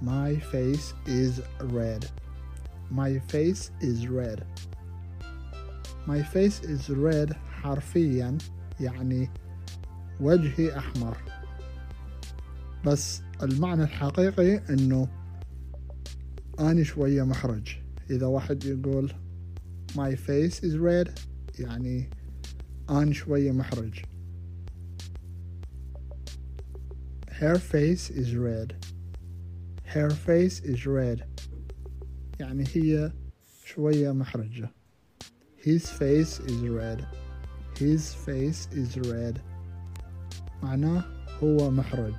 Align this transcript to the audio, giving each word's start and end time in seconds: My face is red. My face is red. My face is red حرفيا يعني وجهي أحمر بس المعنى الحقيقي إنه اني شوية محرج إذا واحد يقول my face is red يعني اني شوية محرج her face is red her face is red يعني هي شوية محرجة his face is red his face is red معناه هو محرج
My 0.00 0.36
face 0.36 0.94
is 1.06 1.42
red. 1.60 2.08
My 2.90 3.18
face 3.18 3.70
is 3.80 4.06
red. 4.06 4.46
My 6.06 6.22
face 6.22 6.60
is 6.60 6.88
red 6.88 7.34
حرفيا 7.62 8.38
يعني 8.80 9.30
وجهي 10.20 10.78
أحمر 10.78 11.16
بس 12.84 13.22
المعنى 13.42 13.82
الحقيقي 13.82 14.56
إنه 14.70 15.08
اني 16.60 16.84
شوية 16.84 17.22
محرج 17.22 17.68
إذا 18.10 18.26
واحد 18.26 18.64
يقول 18.64 19.12
my 19.94 20.16
face 20.16 20.60
is 20.60 20.74
red 20.76 21.10
يعني 21.58 22.10
اني 22.90 23.14
شوية 23.14 23.52
محرج 23.52 24.04
her 27.30 27.58
face 27.58 28.10
is 28.10 28.34
red 28.34 28.97
her 29.87 30.09
face 30.09 30.59
is 30.59 30.85
red 30.85 31.23
يعني 32.39 32.63
هي 32.73 33.11
شوية 33.65 34.11
محرجة 34.11 34.69
his 35.57 35.85
face 35.85 36.39
is 36.39 36.67
red 36.69 37.05
his 37.79 38.13
face 38.25 38.67
is 38.73 38.97
red 38.97 39.39
معناه 40.63 41.03
هو 41.43 41.71
محرج 41.71 42.13